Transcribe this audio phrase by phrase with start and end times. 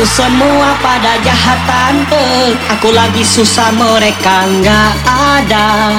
[0.00, 2.54] Itu semua pada jahat tante.
[2.78, 5.98] Aku lagi susah mereka nggak ada.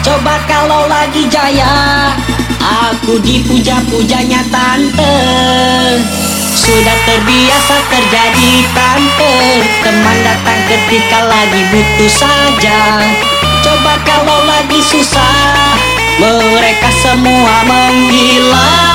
[0.00, 2.14] Coba kalau lagi jaya
[2.62, 5.18] Aku dipuja-pujanya tante.
[6.54, 9.34] Sudah terbiasa terjadi tante.
[9.82, 13.02] Teman datang ketika lagi butuh saja.
[13.60, 15.74] Coba kalau lagi susah
[16.22, 18.91] Mereka semua menghilang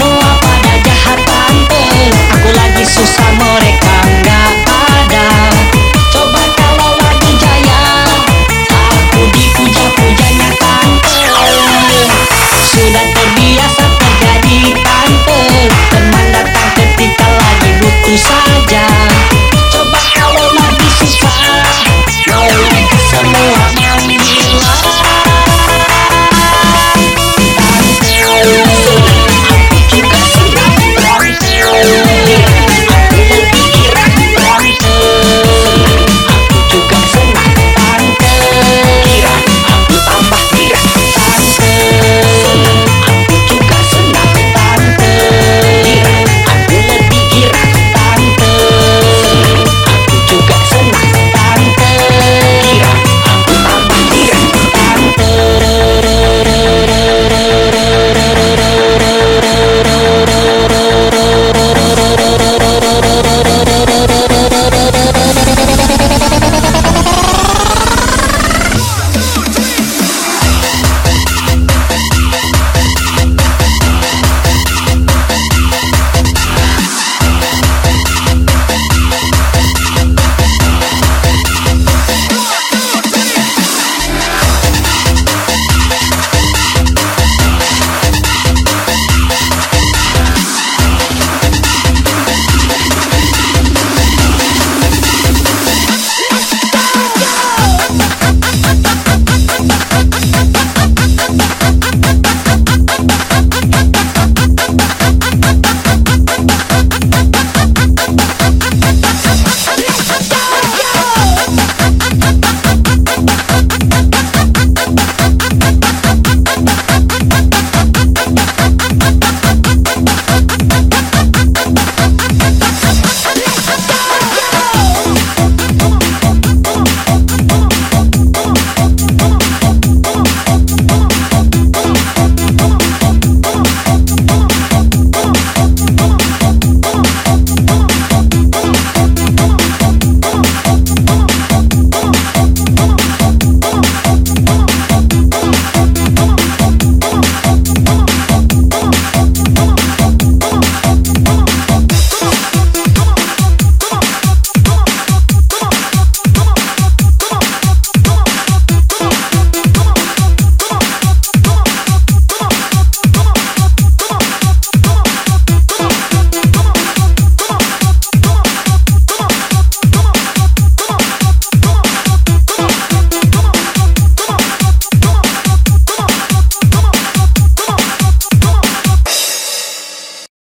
[0.00, 1.84] semua pada jahat tante,
[2.32, 4.59] Aku lagi susah mereka enggak.